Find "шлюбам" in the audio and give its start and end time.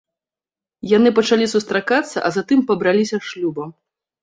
3.31-3.79